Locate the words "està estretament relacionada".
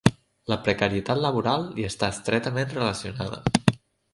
1.91-3.43